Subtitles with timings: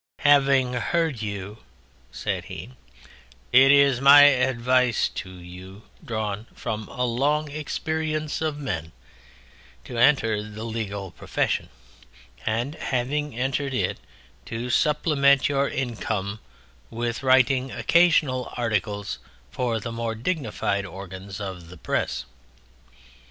[0.21, 1.57] "Having heard you,"
[2.09, 2.75] he said, "it
[3.71, 8.93] is my advice to you, drawn from a long experience of men,
[9.83, 11.69] to enter the legal profession,
[12.47, 13.99] and, having entered it,
[14.47, 16.39] to supplement your income
[16.89, 19.19] with writing occasional articles
[19.51, 22.25] for the more dignified organs of the Press.